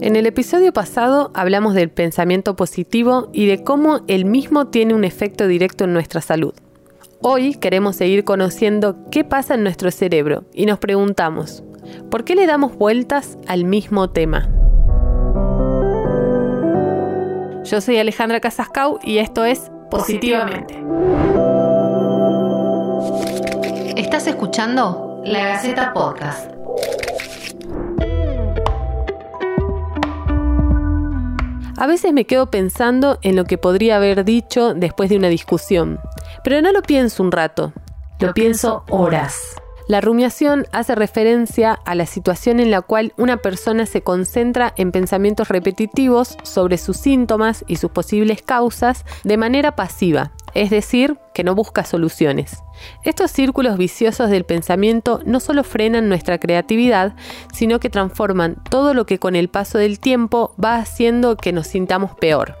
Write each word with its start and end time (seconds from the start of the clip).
En 0.00 0.14
el 0.14 0.26
episodio 0.26 0.72
pasado 0.72 1.32
hablamos 1.34 1.74
del 1.74 1.90
pensamiento 1.90 2.54
positivo 2.54 3.28
y 3.32 3.46
de 3.46 3.64
cómo 3.64 4.00
el 4.06 4.24
mismo 4.24 4.68
tiene 4.68 4.94
un 4.94 5.02
efecto 5.02 5.48
directo 5.48 5.84
en 5.84 5.92
nuestra 5.92 6.20
salud. 6.20 6.54
Hoy 7.20 7.54
queremos 7.56 7.96
seguir 7.96 8.22
conociendo 8.22 8.96
qué 9.10 9.24
pasa 9.24 9.54
en 9.54 9.64
nuestro 9.64 9.90
cerebro 9.90 10.44
y 10.54 10.66
nos 10.66 10.78
preguntamos, 10.78 11.64
¿por 12.12 12.22
qué 12.22 12.36
le 12.36 12.46
damos 12.46 12.76
vueltas 12.76 13.38
al 13.48 13.64
mismo 13.64 14.10
tema? 14.10 14.48
Yo 17.64 17.80
soy 17.80 17.98
Alejandra 17.98 18.38
Casascau 18.38 19.00
y 19.02 19.18
esto 19.18 19.44
es 19.44 19.70
Positivamente. 19.90 20.80
Estás 23.96 24.26
escuchando 24.26 25.22
La 25.24 25.48
Gaceta 25.48 25.92
Podcast. 25.92 26.57
A 31.80 31.86
veces 31.86 32.12
me 32.12 32.24
quedo 32.24 32.50
pensando 32.50 33.20
en 33.22 33.36
lo 33.36 33.44
que 33.44 33.56
podría 33.56 33.96
haber 33.96 34.24
dicho 34.24 34.74
después 34.74 35.10
de 35.10 35.16
una 35.16 35.28
discusión, 35.28 36.00
pero 36.42 36.60
no 36.60 36.72
lo 36.72 36.82
pienso 36.82 37.22
un 37.22 37.30
rato, 37.30 37.72
lo 38.18 38.34
pienso 38.34 38.84
horas. 38.90 39.54
La 39.88 40.02
rumiación 40.02 40.66
hace 40.70 40.94
referencia 40.94 41.72
a 41.72 41.94
la 41.94 42.04
situación 42.04 42.60
en 42.60 42.70
la 42.70 42.82
cual 42.82 43.14
una 43.16 43.38
persona 43.38 43.86
se 43.86 44.02
concentra 44.02 44.74
en 44.76 44.92
pensamientos 44.92 45.48
repetitivos 45.48 46.36
sobre 46.42 46.76
sus 46.76 46.98
síntomas 46.98 47.64
y 47.66 47.76
sus 47.76 47.90
posibles 47.90 48.42
causas 48.42 49.06
de 49.24 49.38
manera 49.38 49.76
pasiva, 49.76 50.32
es 50.52 50.68
decir, 50.68 51.16
que 51.32 51.42
no 51.42 51.54
busca 51.54 51.84
soluciones. 51.84 52.62
Estos 53.02 53.30
círculos 53.30 53.78
viciosos 53.78 54.28
del 54.28 54.44
pensamiento 54.44 55.22
no 55.24 55.40
solo 55.40 55.64
frenan 55.64 56.10
nuestra 56.10 56.36
creatividad, 56.36 57.16
sino 57.54 57.80
que 57.80 57.88
transforman 57.88 58.62
todo 58.68 58.92
lo 58.92 59.06
que 59.06 59.18
con 59.18 59.36
el 59.36 59.48
paso 59.48 59.78
del 59.78 60.00
tiempo 60.00 60.54
va 60.62 60.76
haciendo 60.76 61.38
que 61.38 61.54
nos 61.54 61.66
sintamos 61.66 62.14
peor. 62.14 62.56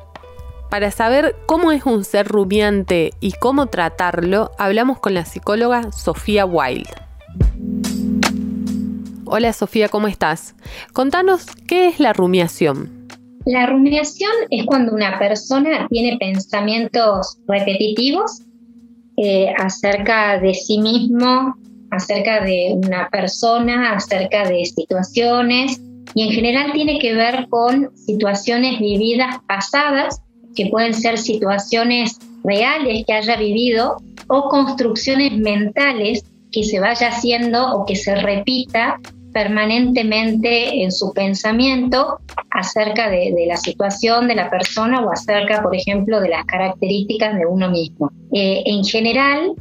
Para 0.70 0.90
saber 0.90 1.36
cómo 1.44 1.72
es 1.72 1.84
un 1.84 2.04
ser 2.04 2.26
rumiante 2.26 3.12
y 3.20 3.32
cómo 3.32 3.66
tratarlo, 3.66 4.50
hablamos 4.56 4.98
con 4.98 5.12
la 5.12 5.26
psicóloga 5.26 5.92
Sofía 5.92 6.46
Wild. 6.46 7.07
Hola 9.30 9.52
Sofía, 9.52 9.88
¿cómo 9.88 10.08
estás? 10.08 10.54
Contanos 10.92 11.46
qué 11.66 11.88
es 11.88 12.00
la 12.00 12.12
rumiación. 12.12 13.06
La 13.44 13.66
rumiación 13.66 14.30
es 14.50 14.64
cuando 14.66 14.92
una 14.92 15.18
persona 15.18 15.86
tiene 15.90 16.16
pensamientos 16.18 17.38
repetitivos 17.46 18.42
eh, 19.16 19.52
acerca 19.58 20.38
de 20.38 20.54
sí 20.54 20.78
mismo, 20.78 21.54
acerca 21.90 22.40
de 22.40 22.74
una 22.74 23.08
persona, 23.10 23.92
acerca 23.92 24.48
de 24.48 24.64
situaciones 24.64 25.80
y 26.14 26.22
en 26.22 26.30
general 26.30 26.72
tiene 26.72 26.98
que 26.98 27.14
ver 27.14 27.48
con 27.48 27.90
situaciones 27.96 28.78
vividas 28.80 29.36
pasadas, 29.46 30.22
que 30.54 30.66
pueden 30.66 30.94
ser 30.94 31.18
situaciones 31.18 32.18
reales 32.44 33.04
que 33.06 33.12
haya 33.12 33.36
vivido 33.36 33.96
o 34.28 34.48
construcciones 34.48 35.36
mentales 35.36 36.24
que 36.52 36.64
se 36.64 36.80
vaya 36.80 37.08
haciendo 37.08 37.74
o 37.74 37.86
que 37.86 37.96
se 37.96 38.14
repita 38.16 38.98
permanentemente 39.32 40.82
en 40.82 40.90
su 40.90 41.12
pensamiento 41.12 42.18
acerca 42.50 43.08
de, 43.10 43.44
la 43.46 43.56
situación 43.56 44.26
de 44.26 44.34
la 44.34 44.50
persona 44.50 45.00
o 45.00 45.12
acerca, 45.12 45.62
por 45.62 45.74
ejemplo, 45.76 46.20
de 46.20 46.30
las 46.30 46.44
características 46.46 47.36
de 47.36 47.46
uno 47.46 47.70
mismo. 47.70 48.10
Eh, 48.32 48.62
en 48.66 48.84
general, 48.84 49.52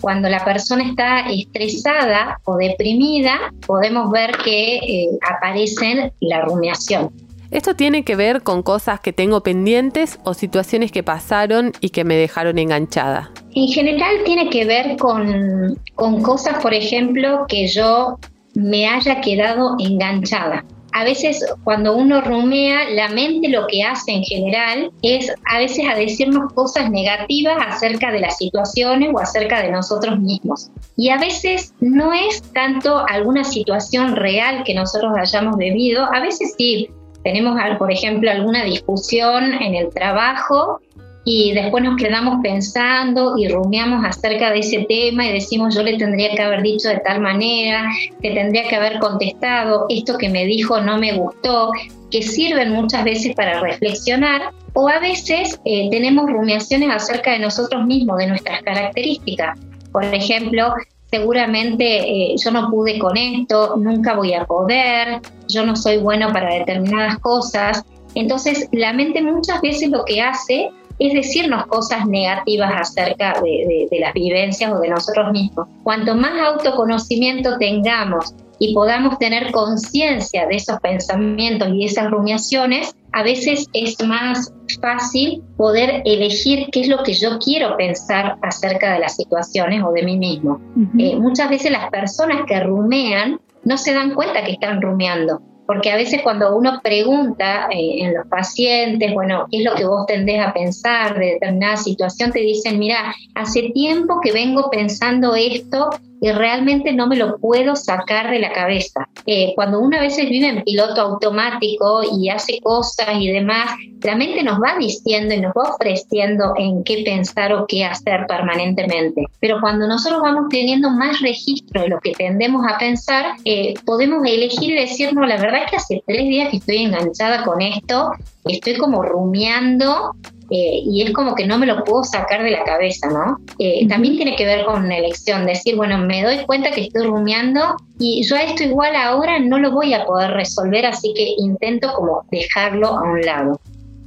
cuando 0.00 0.28
la 0.28 0.44
persona 0.44 0.88
está 0.88 1.28
estresada 1.28 2.38
o 2.44 2.56
deprimida, 2.56 3.52
podemos 3.66 4.10
ver 4.10 4.32
que 4.44 4.76
eh, 4.76 5.08
aparece 5.28 6.12
la 6.20 6.42
rumiación. 6.42 7.10
Esto 7.50 7.76
tiene 7.76 8.04
que 8.04 8.16
ver 8.16 8.42
con 8.42 8.62
cosas 8.62 9.00
que 9.00 9.12
tengo 9.12 9.42
pendientes 9.42 10.18
o 10.24 10.34
situaciones 10.34 10.90
que 10.92 11.02
pasaron 11.02 11.72
y 11.80 11.90
que 11.90 12.04
me 12.04 12.16
dejaron 12.16 12.58
enganchada. 12.58 13.30
En 13.56 13.68
general 13.68 14.16
tiene 14.26 14.50
que 14.50 14.66
ver 14.66 14.98
con, 14.98 15.80
con 15.94 16.22
cosas, 16.22 16.62
por 16.62 16.74
ejemplo, 16.74 17.46
que 17.48 17.66
yo 17.66 18.18
me 18.54 18.86
haya 18.86 19.22
quedado 19.22 19.76
enganchada. 19.78 20.62
A 20.92 21.04
veces 21.04 21.42
cuando 21.64 21.96
uno 21.96 22.20
rumea, 22.20 22.90
la 22.90 23.08
mente 23.08 23.48
lo 23.48 23.66
que 23.66 23.82
hace 23.82 24.12
en 24.12 24.24
general 24.24 24.90
es 25.00 25.32
a 25.46 25.56
veces 25.56 25.86
a 25.90 25.94
decirnos 25.94 26.52
cosas 26.52 26.90
negativas 26.90 27.56
acerca 27.66 28.12
de 28.12 28.20
las 28.20 28.36
situaciones 28.36 29.08
o 29.14 29.18
acerca 29.18 29.62
de 29.62 29.70
nosotros 29.70 30.20
mismos. 30.20 30.70
Y 30.98 31.08
a 31.08 31.16
veces 31.16 31.72
no 31.80 32.12
es 32.12 32.42
tanto 32.52 33.06
alguna 33.08 33.42
situación 33.42 34.16
real 34.16 34.64
que 34.64 34.74
nosotros 34.74 35.14
hayamos 35.18 35.56
vivido, 35.56 36.04
a 36.12 36.20
veces 36.20 36.54
sí, 36.58 36.90
tenemos, 37.24 37.58
por 37.78 37.90
ejemplo, 37.90 38.30
alguna 38.30 38.64
discusión 38.64 39.54
en 39.54 39.74
el 39.74 39.88
trabajo 39.88 40.80
y 41.28 41.52
después 41.54 41.82
nos 41.82 41.96
quedamos 41.96 42.38
pensando 42.40 43.36
y 43.36 43.48
rumiamos 43.48 44.04
acerca 44.04 44.52
de 44.52 44.60
ese 44.60 44.86
tema 44.88 45.26
y 45.26 45.32
decimos 45.32 45.74
yo 45.74 45.82
le 45.82 45.98
tendría 45.98 46.30
que 46.30 46.40
haber 46.40 46.62
dicho 46.62 46.88
de 46.88 47.00
tal 47.00 47.20
manera, 47.20 47.90
que 48.22 48.30
tendría 48.30 48.68
que 48.68 48.76
haber 48.76 49.00
contestado, 49.00 49.86
esto 49.88 50.16
que 50.18 50.28
me 50.28 50.44
dijo 50.44 50.80
no 50.80 50.98
me 50.98 51.14
gustó, 51.14 51.72
que 52.12 52.22
sirven 52.22 52.70
muchas 52.70 53.02
veces 53.02 53.34
para 53.34 53.58
reflexionar 53.58 54.52
o 54.72 54.88
a 54.88 55.00
veces 55.00 55.60
eh, 55.64 55.88
tenemos 55.90 56.30
rumiaciones 56.30 56.90
acerca 56.94 57.32
de 57.32 57.40
nosotros 57.40 57.84
mismos, 57.84 58.18
de 58.18 58.28
nuestras 58.28 58.62
características. 58.62 59.58
Por 59.90 60.04
ejemplo, 60.04 60.74
seguramente 61.10 62.08
eh, 62.08 62.36
yo 62.36 62.52
no 62.52 62.70
pude 62.70 63.00
con 63.00 63.16
esto, 63.16 63.74
nunca 63.76 64.14
voy 64.14 64.34
a 64.34 64.44
poder, 64.44 65.20
yo 65.48 65.66
no 65.66 65.74
soy 65.74 65.96
bueno 65.96 66.32
para 66.32 66.54
determinadas 66.54 67.18
cosas. 67.18 67.84
Entonces, 68.14 68.68
la 68.70 68.92
mente 68.92 69.20
muchas 69.22 69.60
veces 69.60 69.90
lo 69.90 70.04
que 70.04 70.22
hace 70.22 70.70
es 70.98 71.12
decirnos 71.12 71.66
cosas 71.66 72.06
negativas 72.06 72.72
acerca 72.74 73.40
de, 73.42 73.88
las 73.98 74.14
vivencias 74.14 74.72
o 74.72 74.80
de 74.80 74.88
nosotros 74.88 75.32
mismos. 75.32 75.68
Cuanto 75.82 76.14
más 76.14 76.40
autoconocimiento 76.40 77.58
tengamos 77.58 78.34
y 78.58 78.74
podamos 78.74 79.18
tener 79.18 79.52
conciencia 79.52 80.46
de 80.46 80.56
esos 80.56 80.80
pensamientos 80.80 81.68
y 81.74 81.84
esas 81.84 82.10
rumiaciones, 82.10 82.94
a 83.12 83.22
veces 83.22 83.66
es 83.72 83.96
más 84.06 84.52
fácil 84.80 85.42
poder 85.56 86.02
elegir 86.04 86.68
qué 86.72 86.80
es 86.80 86.88
lo 86.88 87.02
que 87.02 87.14
yo 87.14 87.38
quiero 87.38 87.76
pensar 87.76 88.36
acerca 88.42 88.94
de 88.94 89.00
las 89.00 89.16
situaciones 89.16 89.82
o 89.84 89.92
de 89.92 90.02
mí 90.02 90.16
mismo. 90.16 90.60
Eh, 90.98 91.16
muchas 91.16 91.50
veces 91.50 91.70
las 91.70 91.90
personas 91.90 92.42
que 92.46 92.60
rumean 92.60 93.40
no 93.64 93.76
se 93.76 93.92
dan 93.92 94.14
cuenta 94.14 94.44
que 94.44 94.52
están 94.52 94.80
rumiando 94.80 95.40
porque 95.66 95.90
a 95.90 95.96
veces 95.96 96.22
cuando 96.22 96.56
uno 96.56 96.80
pregunta 96.82 97.68
eh, 97.70 98.04
en 98.04 98.14
los 98.14 98.26
pacientes, 98.28 99.12
bueno, 99.12 99.46
¿qué 99.50 99.58
es 99.58 99.64
lo 99.64 99.74
que 99.74 99.84
vos 99.84 100.06
tendés 100.06 100.40
a 100.40 100.52
pensar 100.52 101.18
de 101.18 101.32
determinada 101.34 101.76
situación? 101.76 102.32
Te 102.32 102.40
dicen, 102.40 102.78
mira, 102.78 103.14
hace 103.34 103.70
tiempo 103.74 104.20
que 104.22 104.32
vengo 104.32 104.70
pensando 104.70 105.34
esto 105.34 105.90
realmente 106.32 106.92
no 106.92 107.06
me 107.06 107.16
lo 107.16 107.38
puedo 107.38 107.76
sacar 107.76 108.30
de 108.30 108.38
la 108.38 108.52
cabeza. 108.52 109.08
Eh, 109.26 109.52
cuando 109.54 109.80
uno 109.80 109.96
a 109.96 110.00
veces 110.00 110.28
vive 110.28 110.48
en 110.48 110.62
piloto 110.62 111.00
automático 111.00 112.02
y 112.16 112.28
hace 112.28 112.60
cosas 112.60 113.08
y 113.18 113.28
demás, 113.28 113.70
la 114.02 114.16
mente 114.16 114.42
nos 114.42 114.58
va 114.58 114.76
diciendo 114.78 115.34
y 115.34 115.40
nos 115.40 115.52
va 115.52 115.74
ofreciendo 115.74 116.52
en 116.56 116.84
qué 116.84 117.02
pensar 117.04 117.52
o 117.52 117.66
qué 117.66 117.84
hacer 117.84 118.26
permanentemente. 118.28 119.26
Pero 119.40 119.60
cuando 119.60 119.86
nosotros 119.86 120.20
vamos 120.22 120.48
teniendo 120.50 120.90
más 120.90 121.20
registro 121.20 121.82
de 121.82 121.88
lo 121.88 122.00
que 122.00 122.12
tendemos 122.12 122.64
a 122.68 122.78
pensar, 122.78 123.36
eh, 123.44 123.74
podemos 123.84 124.24
elegir 124.26 124.70
y 124.70 124.80
decirnos, 124.80 125.28
la 125.28 125.36
verdad 125.36 125.64
es 125.64 125.70
que 125.70 125.76
hace 125.76 126.04
tres 126.06 126.22
días 126.22 126.50
que 126.50 126.58
estoy 126.58 126.76
enganchada 126.78 127.44
con 127.44 127.60
esto, 127.62 128.12
estoy 128.44 128.76
como 128.76 129.02
rumiando 129.02 130.14
eh, 130.50 130.82
y 130.84 131.02
es 131.02 131.12
como 131.12 131.34
que 131.34 131.46
no 131.46 131.58
me 131.58 131.66
lo 131.66 131.82
puedo 131.84 132.04
sacar 132.04 132.42
de 132.42 132.50
la 132.50 132.62
cabeza, 132.64 133.08
¿no? 133.08 133.38
Eh, 133.58 133.86
también 133.88 134.16
tiene 134.16 134.36
que 134.36 134.44
ver 134.44 134.64
con 134.64 134.88
la 134.88 134.98
elección, 134.98 135.46
decir, 135.46 135.76
bueno, 135.76 135.98
me 135.98 136.22
doy 136.22 136.44
cuenta 136.46 136.70
que 136.70 136.82
estoy 136.82 137.06
rumiando 137.06 137.76
y 137.98 138.22
yo 138.26 138.36
esto 138.36 138.62
igual 138.62 138.94
ahora 138.94 139.40
no 139.40 139.58
lo 139.58 139.72
voy 139.72 139.92
a 139.94 140.04
poder 140.04 140.30
resolver, 140.32 140.86
así 140.86 141.12
que 141.14 141.34
intento 141.38 141.92
como 141.94 142.24
dejarlo 142.30 142.88
a 142.88 143.02
un 143.02 143.20
lado. 143.22 143.60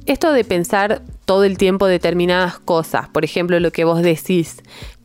Esto 0.06 0.32
de 0.32 0.44
pensar 0.44 1.02
todo 1.26 1.44
el 1.44 1.58
tiempo 1.58 1.86
determinadas 1.86 2.58
cosas, 2.58 3.08
por 3.08 3.24
ejemplo, 3.24 3.60
lo 3.60 3.70
que 3.70 3.84
vos 3.84 4.02
decís, 4.02 4.62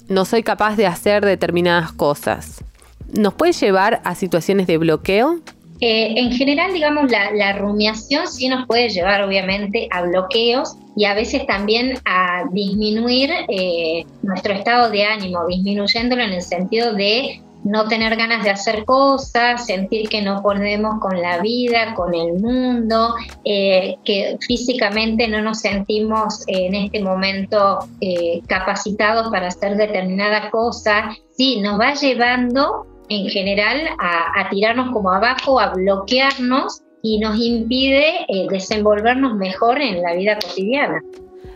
no 0.07 0.23
soy 0.25 0.43
capaz 0.43 0.77
de 0.77 0.87
hacer 0.87 1.25
determinadas 1.25 1.91
cosas, 1.91 2.63
¿nos 3.11 3.33
puede 3.33 3.51
llevar 3.51 4.01
a 4.05 4.15
situaciones 4.15 4.67
de 4.67 4.77
bloqueo? 4.77 5.39
Eh, 5.87 6.19
en 6.19 6.31
general, 6.31 6.73
digamos, 6.73 7.11
la, 7.11 7.53
rumiación 7.53 8.25
sí 8.25 8.47
nos 8.47 8.65
puede 8.65 8.89
llevar 8.89 9.21
obviamente 9.21 9.87
a 9.91 10.01
bloqueos 10.01 10.75
y 10.95 11.05
a 11.05 11.13
veces 11.13 11.45
también 11.45 11.99
a 12.05 12.45
disminuir 12.51 13.29
eh, 13.49 14.03
nuestro 14.23 14.53
estado 14.53 14.89
de 14.89 15.03
ánimo, 15.03 15.45
disminuyéndolo 15.45 16.23
en 16.23 16.33
el 16.33 16.41
sentido 16.41 16.95
de 16.95 17.39
no 17.63 17.87
tener 17.87 18.15
ganas 18.15 18.43
de 18.43 18.49
hacer 18.49 18.83
cosas, 18.85 19.67
sentir 19.67 20.09
que 20.09 20.23
no 20.23 20.41
podemos 20.41 20.99
con 20.99 21.21
la 21.21 21.37
vida, 21.41 21.93
con 21.93 22.15
el 22.15 22.33
mundo, 22.33 23.13
eh, 23.43 23.97
que 24.03 24.39
físicamente 24.41 25.27
no 25.27 25.43
nos 25.43 25.59
sentimos 25.59 26.45
en 26.47 26.73
este 26.73 26.99
momento 26.99 27.77
capacitados 28.47 29.29
para 29.29 29.49
hacer 29.49 29.77
determinada 29.77 30.49
cosa, 30.49 31.15
sí, 31.37 31.59
nos 31.61 31.79
va 31.79 31.93
llevando 31.93 32.87
en 33.09 33.29
general 33.29 33.81
a, 33.99 34.49
tirarnos 34.49 34.91
como 34.91 35.11
abajo, 35.11 35.59
a 35.59 35.73
bloquearnos 35.73 36.81
y 37.01 37.19
nos 37.19 37.37
impide 37.37 38.25
eh, 38.27 38.47
desenvolvernos 38.49 39.35
mejor 39.35 39.81
en 39.81 40.01
la 40.01 40.15
vida 40.15 40.37
cotidiana. 40.39 41.01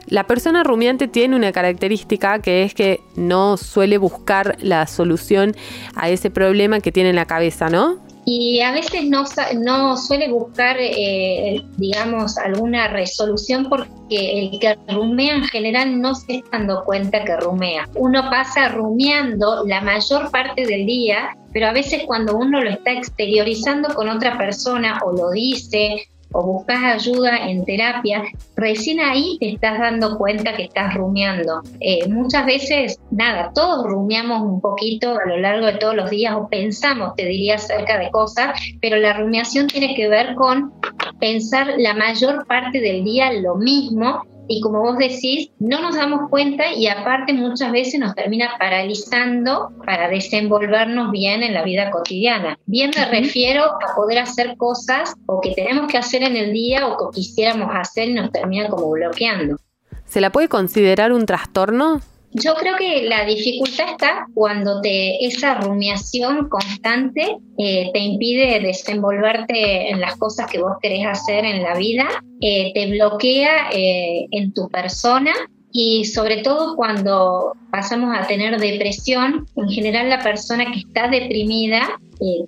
La 0.07 0.25
persona 0.25 0.63
rumiante 0.63 1.07
tiene 1.07 1.35
una 1.35 1.51
característica 1.51 2.39
que 2.39 2.63
es 2.63 2.73
que 2.73 2.99
no 3.15 3.57
suele 3.57 3.97
buscar 3.97 4.57
la 4.59 4.87
solución 4.87 5.55
a 5.95 6.09
ese 6.09 6.31
problema 6.31 6.79
que 6.79 6.91
tiene 6.91 7.11
en 7.11 7.15
la 7.15 7.25
cabeza, 7.25 7.69
¿no? 7.69 8.08
Y 8.31 8.61
a 8.61 8.71
veces 8.71 9.05
no, 9.05 9.23
no 9.55 9.97
suele 9.97 10.29
buscar, 10.29 10.77
eh, 10.79 11.63
digamos, 11.77 12.37
alguna 12.37 12.87
resolución 12.87 13.67
porque 13.67 13.89
el 14.11 14.59
que 14.59 14.77
rumea 14.87 15.33
en 15.33 15.45
general 15.45 15.99
no 15.99 16.13
se 16.13 16.35
está 16.35 16.59
dando 16.59 16.83
cuenta 16.83 17.23
que 17.25 17.37
rumea. 17.37 17.89
Uno 17.95 18.29
pasa 18.29 18.69
rumiando 18.69 19.65
la 19.65 19.81
mayor 19.81 20.29
parte 20.29 20.63
del 20.63 20.85
día, 20.85 21.35
pero 21.53 21.69
a 21.69 21.73
veces 21.73 22.03
cuando 22.05 22.37
uno 22.37 22.61
lo 22.61 22.69
está 22.69 22.91
exteriorizando 22.91 23.95
con 23.95 24.07
otra 24.07 24.37
persona 24.37 24.99
o 25.03 25.11
lo 25.11 25.31
dice 25.31 26.07
o 26.31 26.43
buscas 26.43 26.83
ayuda 26.83 27.37
en 27.49 27.65
terapia, 27.65 28.23
recién 28.55 28.99
ahí 28.99 29.37
te 29.39 29.53
estás 29.53 29.79
dando 29.79 30.17
cuenta 30.17 30.55
que 30.55 30.63
estás 30.63 30.93
rumiando. 30.93 31.61
Eh, 31.79 32.07
muchas 32.07 32.45
veces, 32.45 32.99
nada, 33.11 33.51
todos 33.53 33.85
rumiamos 33.85 34.41
un 34.41 34.61
poquito 34.61 35.17
a 35.17 35.27
lo 35.27 35.37
largo 35.37 35.65
de 35.67 35.73
todos 35.73 35.95
los 35.95 36.09
días 36.09 36.35
o 36.35 36.47
pensamos, 36.47 37.15
te 37.15 37.25
diría, 37.25 37.55
acerca 37.55 37.97
de 37.97 38.09
cosas, 38.11 38.59
pero 38.81 38.97
la 38.97 39.13
rumiación 39.13 39.67
tiene 39.67 39.95
que 39.95 40.07
ver 40.07 40.35
con 40.35 40.71
pensar 41.19 41.73
la 41.77 41.93
mayor 41.93 42.45
parte 42.47 42.79
del 42.79 43.03
día 43.03 43.31
lo 43.33 43.55
mismo 43.55 44.23
y 44.49 44.61
como 44.61 44.81
vos 44.81 44.97
decís, 44.97 45.51
no 45.59 45.79
nos 45.79 45.95
damos 45.95 46.27
cuenta 46.29 46.73
y 46.73 46.87
aparte 46.87 47.33
muchas 47.33 47.71
veces 47.71 47.99
nos 47.99 48.15
termina 48.15 48.49
paralizando 48.57 49.71
para 49.85 50.09
desenvolvernos 50.09 51.11
bien 51.11 51.43
en 51.43 51.53
la 51.53 51.63
vida 51.63 51.91
cotidiana. 51.91 52.57
Bien 52.65 52.89
me 52.97 53.05
refiero 53.05 53.63
a 53.63 53.95
poder 53.95 54.17
hacer 54.17 54.57
cosas 54.57 55.13
o 55.27 55.39
que 55.39 55.53
tenemos 55.53 55.87
que 55.87 55.99
hacer 55.99 56.23
en 56.23 56.35
el 56.35 56.51
día 56.51 56.87
o 56.87 56.97
que 56.97 57.19
quisiéramos 57.21 57.69
hacer 57.73 58.09
y 58.09 58.13
nos 58.13 58.31
termina 58.31 58.67
como 58.69 58.89
bloqueando. 58.89 59.57
¿Se 60.05 60.19
la 60.19 60.31
puede 60.31 60.49
considerar 60.49 61.11
un 61.11 61.27
trastorno? 61.27 62.01
Yo 62.33 62.53
creo 62.55 62.75
que 62.77 63.03
la 63.03 63.25
dificultad 63.25 63.91
está 63.91 64.27
cuando 64.35 64.81
te, 64.81 65.25
esa 65.25 65.55
rumiación 65.55 66.47
constante 66.47 67.37
eh, 67.57 67.89
te 67.91 67.99
impide 67.99 68.59
desenvolverte 68.59 69.89
en 69.89 69.99
las 69.99 70.15
cosas 70.17 70.49
que 70.49 70.61
vos 70.61 70.73
querés 70.81 71.07
hacer 71.07 71.43
en 71.43 71.63
la 71.63 71.75
vida, 71.75 72.07
eh, 72.41 72.71
te 72.73 72.91
bloquea 72.91 73.71
eh, 73.71 74.27
en 74.31 74.53
tu 74.53 74.69
persona 74.69 75.31
y 75.71 76.05
sobre 76.05 76.43
todo 76.43 76.75
cuando 76.75 77.53
pasamos 77.71 78.15
a 78.15 78.27
tener 78.27 78.59
depresión, 78.59 79.47
en 79.55 79.69
general 79.69 80.09
la 80.09 80.21
persona 80.21 80.71
que 80.71 80.79
está 80.79 81.07
deprimida 81.07 81.99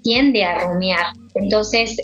tiende 0.03 0.43
a 0.43 0.67
rumiar. 0.67 1.05
Entonces 1.35 1.97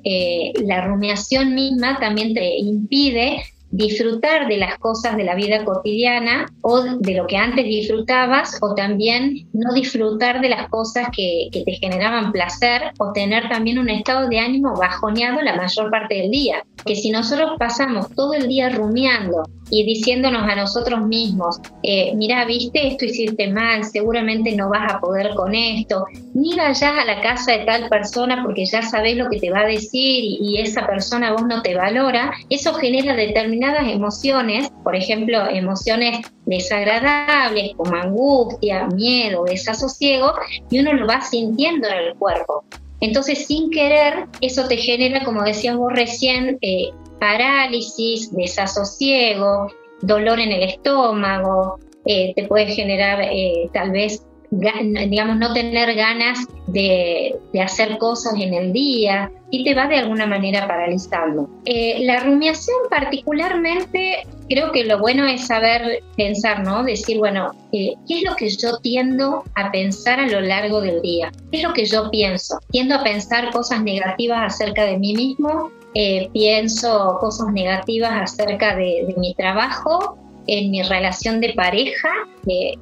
la 0.63 0.85
rumiación 0.85 1.53
misma 1.53 1.99
también 1.99 2.33
te 2.33 2.57
impide 2.59 3.43
disfrutar 3.77 4.47
de 4.47 4.57
las 4.57 4.79
cosas 4.79 5.15
de 5.17 5.23
la 5.23 5.35
vida 5.35 5.63
cotidiana 5.63 6.47
o 6.61 6.81
de 6.81 7.13
lo 7.13 7.27
que 7.27 7.37
antes 7.37 7.63
disfrutabas 7.63 8.57
o 8.61 8.73
también 8.73 9.47
no 9.53 9.71
disfrutar 9.73 10.41
de 10.41 10.49
las 10.49 10.67
cosas 10.69 11.07
que, 11.15 11.49
te 11.51 11.71
generaban 11.73 12.31
placer 12.31 12.91
o 12.97 13.11
tener 13.11 13.49
también 13.49 13.77
un 13.77 13.89
estado 13.89 14.27
de 14.29 14.39
ánimo 14.39 14.75
bajoneado 14.75 15.41
la 15.41 15.55
mayor 15.55 15.91
parte 15.91 16.15
del 16.15 16.31
día. 16.31 16.63
Que 16.85 16.95
si 16.95 17.11
nosotros 17.11 17.51
pasamos 17.59 18.09
todo 18.15 18.33
el 18.33 18.47
día 18.47 18.69
rumiando 18.69 19.43
y 19.69 19.83
diciéndonos 19.83 20.43
a 20.49 20.55
nosotros 20.55 21.05
mismos, 21.05 21.59
eh, 21.83 22.13
mira, 22.15 22.45
viste, 22.45 22.87
esto 22.87 23.05
hiciste 23.05 23.49
mal, 23.51 23.83
seguramente 23.83 24.55
no 24.55 24.69
vas 24.69 24.93
a 24.93 24.99
poder 24.99 25.33
con 25.35 25.53
esto, 25.55 26.05
ni 26.33 26.55
vayas 26.55 26.83
a 26.83 27.05
la 27.05 27.21
casa 27.21 27.53
de 27.53 27.65
tal 27.65 27.89
persona 27.89 28.43
porque 28.43 28.65
ya 28.65 28.81
sabes 28.81 29.17
lo 29.17 29.29
que 29.29 29.39
te 29.39 29.49
va 29.49 29.61
a 29.61 29.65
decir 29.65 30.23
y, 30.23 30.37
y 30.41 30.61
esa 30.61 30.85
persona 30.85 31.33
vos 31.33 31.45
no 31.45 31.61
te 31.61 31.75
valora, 31.75 32.31
eso 32.49 32.73
genera 32.73 33.15
determinadas 33.15 33.87
emociones, 33.87 34.69
por 34.83 34.95
ejemplo, 34.95 35.47
emociones 35.49 36.19
desagradables 36.45 37.71
como 37.75 37.95
angustia, 37.95 38.87
miedo, 38.87 39.43
desasosiego, 39.43 40.33
y 40.69 40.79
uno 40.79 40.93
lo 40.93 41.07
va 41.07 41.21
sintiendo 41.21 41.87
en 41.87 41.97
el 41.97 42.15
cuerpo. 42.15 42.63
Entonces, 42.99 43.45
sin 43.45 43.69
querer, 43.69 44.25
eso 44.41 44.67
te 44.67 44.77
genera, 44.77 45.23
como 45.23 45.43
decías 45.43 45.77
vos 45.77 45.93
recién, 45.93 46.57
eh, 46.61 46.89
parálisis, 47.19 48.31
desasosiego, 48.35 49.67
dolor 50.01 50.39
en 50.39 50.51
el 50.51 50.63
estómago, 50.63 51.79
eh, 52.05 52.33
te 52.35 52.45
puede 52.45 52.67
generar 52.67 53.21
eh, 53.21 53.69
tal 53.73 53.91
vez, 53.91 54.25
digamos, 54.49 55.37
no 55.37 55.53
tener 55.53 55.93
ganas 55.95 56.39
de, 56.67 57.35
hacer 57.61 57.97
cosas 57.97 58.33
en 58.39 58.53
el 58.53 58.71
día 58.71 59.31
y 59.49 59.63
te 59.63 59.73
va 59.73 59.87
de 59.87 59.97
alguna 59.97 60.25
manera 60.25 60.67
paralizando. 60.67 61.49
Eh, 61.65 61.99
la 62.05 62.21
rumiación 62.21 62.77
particularmente, 62.89 64.27
creo 64.49 64.71
que 64.71 64.85
lo 64.85 64.99
bueno 64.99 65.25
es 65.25 65.47
saber 65.47 66.03
pensar, 66.15 66.63
¿no? 66.63 66.83
Decir, 66.83 67.17
bueno, 67.17 67.51
¿qué 67.71 67.95
es 68.07 68.23
lo 68.23 68.35
que 68.35 68.49
yo 68.49 68.77
tiendo 68.79 69.43
a 69.55 69.71
pensar 69.71 70.19
a 70.19 70.27
lo 70.27 70.41
largo 70.41 70.81
del 70.81 71.01
día? 71.01 71.31
¿Qué 71.51 71.57
es 71.57 71.63
lo 71.63 71.73
que 71.73 71.85
yo 71.85 72.09
pienso? 72.09 72.59
¿Tiendo 72.71 72.95
a 72.95 73.03
pensar 73.03 73.51
cosas 73.51 73.83
negativas 73.83 74.53
acerca 74.53 74.85
de 74.85 74.97
mí 74.97 75.13
mismo? 75.13 75.71
Eh, 75.99 76.29
pienso 76.31 77.17
cosas 77.19 77.51
negativas 77.53 78.11
acerca 78.13 78.75
de, 78.75 79.15
mi 79.17 79.33
trabajo, 79.33 80.17
en 80.47 80.71
mi 80.71 80.81
relación 80.81 81.41
de 81.41 81.53
pareja, 81.53 82.09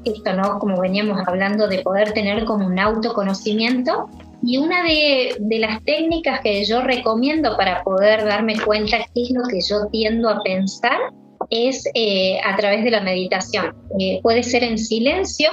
esto 0.06 0.34
no, 0.34 0.60
como 0.60 0.80
veníamos 0.80 1.20
hablando, 1.28 1.68
de 1.68 1.80
poder 1.80 2.14
tener 2.14 2.46
como 2.46 2.68
un 2.68 2.80
autoconocimiento. 2.80 4.08
Y 4.44 4.58
una 4.58 4.84
de, 4.84 5.36
las 5.60 5.84
técnicas 5.84 6.42
que 6.42 6.64
yo 6.66 6.82
recomiendo 6.82 7.58
para 7.58 7.84
poder 7.84 8.26
darme 8.26 8.60
cuenta 8.60 8.98
qué 9.14 9.24
es 9.24 9.32
lo 9.32 9.44
que 9.44 9.60
yo 9.62 9.88
tiendo 9.92 10.30
a 10.30 10.42
pensar 10.44 10.98
es 11.50 11.90
eh, 11.96 12.40
a 12.44 12.56
través 12.56 12.84
de 12.84 12.92
la 12.92 13.02
meditación. 13.02 13.76
Eh, 14.00 14.20
puede 14.22 14.44
ser 14.44 14.64
en 14.64 14.78
silencio, 14.78 15.50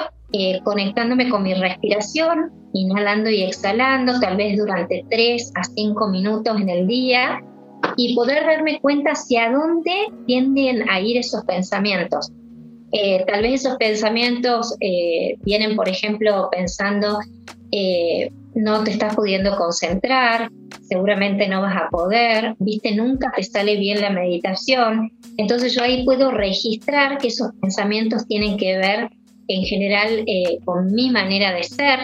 conectándome 0.64 1.28
con 1.28 1.42
mi 1.42 1.52
respiración, 1.52 2.50
inhalando 2.72 3.28
y 3.28 3.42
exhalando, 3.42 4.18
tal 4.18 4.38
vez 4.38 4.56
durante 4.56 5.04
3 5.10 5.52
a 5.56 5.64
5 5.64 6.08
minutos 6.08 6.58
en 6.58 6.70
el 6.70 6.86
día, 6.86 7.38
y 7.96 8.14
poder 8.14 8.44
darme 8.44 8.80
cuenta 8.80 9.12
hacia 9.12 9.50
dónde 9.50 9.92
tienden 10.26 10.88
a 10.88 11.00
ir 11.00 11.18
esos 11.18 11.44
pensamientos. 11.44 12.30
Eh, 12.92 13.24
tal 13.26 13.42
vez 13.42 13.64
esos 13.64 13.76
pensamientos 13.78 14.76
eh, 14.80 15.36
vienen, 15.44 15.76
por 15.76 15.88
ejemplo, 15.88 16.48
pensando, 16.52 17.20
eh, 17.70 18.30
no 18.54 18.84
te 18.84 18.90
estás 18.90 19.16
pudiendo 19.16 19.56
concentrar, 19.56 20.50
seguramente 20.82 21.48
no 21.48 21.62
vas 21.62 21.74
a 21.74 21.88
poder, 21.88 22.54
viste, 22.58 22.94
nunca 22.94 23.32
te 23.34 23.42
sale 23.42 23.76
bien 23.76 24.02
la 24.02 24.10
meditación. 24.10 25.10
Entonces 25.38 25.74
yo 25.74 25.82
ahí 25.82 26.04
puedo 26.04 26.30
registrar 26.30 27.16
que 27.16 27.28
esos 27.28 27.52
pensamientos 27.62 28.26
tienen 28.26 28.58
que 28.58 28.76
ver 28.76 29.08
en 29.48 29.64
general 29.64 30.24
con 30.64 30.92
mi 30.92 31.10
manera 31.10 31.52
de 31.54 31.64
ser, 31.64 32.00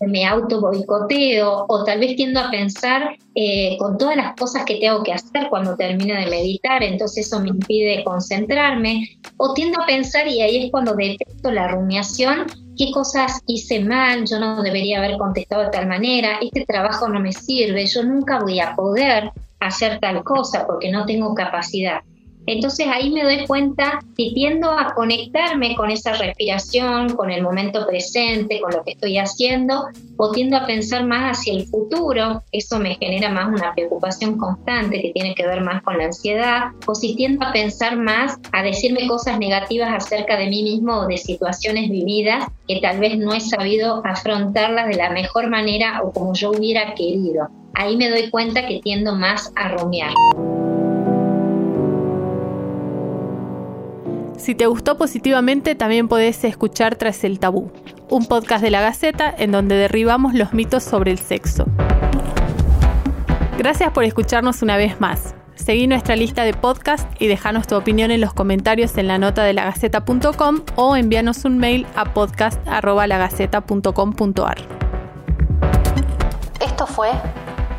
me 0.00 0.26
auto 0.26 0.60
boicoteo 0.60 1.64
o 1.68 1.84
tal 1.84 2.00
vez 2.00 2.16
tiendo 2.16 2.40
a 2.40 2.50
pensar 2.50 3.16
eh, 3.34 3.76
con 3.78 3.96
todas 3.96 4.16
las 4.16 4.34
cosas 4.36 4.64
que 4.64 4.76
tengo 4.76 5.02
que 5.02 5.12
hacer 5.12 5.48
cuando 5.48 5.76
termino 5.76 6.14
de 6.14 6.26
meditar, 6.26 6.82
entonces 6.82 7.26
eso 7.26 7.40
me 7.40 7.48
impide 7.48 8.04
concentrarme 8.04 9.18
o 9.38 9.54
tiendo 9.54 9.80
a 9.80 9.86
pensar 9.86 10.26
y 10.28 10.42
ahí 10.42 10.64
es 10.64 10.70
cuando 10.70 10.94
detecto 10.94 11.50
la 11.50 11.68
rumiación, 11.68 12.46
qué 12.76 12.90
cosas 12.92 13.40
hice 13.46 13.80
mal, 13.80 14.26
yo 14.26 14.38
no 14.38 14.62
debería 14.62 14.98
haber 14.98 15.16
contestado 15.18 15.62
de 15.62 15.70
tal 15.70 15.86
manera, 15.86 16.38
este 16.40 16.64
trabajo 16.66 17.08
no 17.08 17.20
me 17.20 17.32
sirve, 17.32 17.86
yo 17.86 18.02
nunca 18.02 18.40
voy 18.40 18.60
a 18.60 18.74
poder 18.74 19.30
hacer 19.60 19.98
tal 20.00 20.22
cosa 20.24 20.66
porque 20.66 20.90
no 20.90 21.06
tengo 21.06 21.34
capacidad. 21.34 22.00
Entonces 22.46 22.86
ahí 22.88 23.10
me 23.10 23.24
doy 23.24 23.46
cuenta 23.46 23.98
si 24.16 24.32
tiendo 24.34 24.70
a 24.70 24.94
conectarme 24.94 25.74
con 25.74 25.90
esa 25.90 26.12
respiración, 26.14 27.14
con 27.16 27.30
el 27.30 27.42
momento 27.42 27.86
presente, 27.86 28.60
con 28.60 28.72
lo 28.72 28.84
que 28.84 28.92
estoy 28.92 29.18
haciendo, 29.18 29.86
o 30.16 30.30
tiendo 30.30 30.56
a 30.56 30.66
pensar 30.66 31.04
más 31.04 31.38
hacia 31.38 31.54
el 31.54 31.66
futuro, 31.66 32.42
eso 32.52 32.78
me 32.78 32.94
genera 32.94 33.30
más 33.30 33.48
una 33.48 33.74
preocupación 33.74 34.38
constante 34.38 35.02
que 35.02 35.12
tiene 35.12 35.34
que 35.34 35.46
ver 35.46 35.60
más 35.60 35.82
con 35.82 35.98
la 35.98 36.04
ansiedad, 36.04 36.70
o 36.86 36.94
si 36.94 37.16
tiendo 37.16 37.44
a 37.44 37.52
pensar 37.52 37.96
más, 37.96 38.38
a 38.52 38.62
decirme 38.62 39.06
cosas 39.08 39.38
negativas 39.38 39.92
acerca 39.92 40.36
de 40.36 40.48
mí 40.48 40.62
mismo 40.62 41.00
o 41.00 41.06
de 41.06 41.18
situaciones 41.18 41.90
vividas 41.90 42.46
que 42.68 42.80
tal 42.80 42.98
vez 42.98 43.18
no 43.18 43.34
he 43.34 43.40
sabido 43.40 44.02
afrontarlas 44.04 44.88
de 44.88 44.96
la 44.96 45.10
mejor 45.10 45.48
manera 45.48 46.02
o 46.02 46.12
como 46.12 46.34
yo 46.34 46.50
hubiera 46.50 46.94
querido. 46.94 47.48
Ahí 47.74 47.96
me 47.96 48.08
doy 48.08 48.30
cuenta 48.30 48.66
que 48.66 48.80
tiendo 48.80 49.14
más 49.14 49.52
a 49.54 49.68
rumiar. 49.68 50.12
Si 54.36 54.54
te 54.54 54.66
gustó 54.66 54.98
positivamente, 54.98 55.74
también 55.74 56.08
podés 56.08 56.44
escuchar 56.44 56.96
Tras 56.96 57.24
el 57.24 57.38
Tabú, 57.38 57.72
un 58.08 58.26
podcast 58.26 58.62
de 58.62 58.70
la 58.70 58.80
Gaceta 58.80 59.34
en 59.36 59.50
donde 59.50 59.76
derribamos 59.76 60.34
los 60.34 60.52
mitos 60.52 60.84
sobre 60.84 61.10
el 61.10 61.18
sexo. 61.18 61.66
Gracias 63.58 63.90
por 63.92 64.04
escucharnos 64.04 64.62
una 64.62 64.76
vez 64.76 65.00
más. 65.00 65.34
Seguí 65.54 65.86
nuestra 65.86 66.16
lista 66.16 66.44
de 66.44 66.52
podcast 66.52 67.10
y 67.20 67.26
déjanos 67.26 67.66
tu 67.66 67.76
opinión 67.76 68.10
en 68.10 68.20
los 68.20 68.34
comentarios 68.34 68.98
en 68.98 69.08
la 69.08 69.16
nota 69.18 69.42
de 69.42 69.54
lagaceta.com 69.54 70.60
o 70.76 70.96
envíanos 70.96 71.46
un 71.46 71.56
mail 71.58 71.86
a 71.96 72.12
podcast.lagaceta.com.ar. 72.12 74.58
Esto 76.60 76.86
fue 76.86 77.08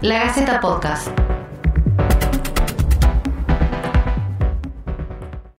La 0.01 0.25
Gaceta 0.25 0.59
Podcast. 0.59 1.26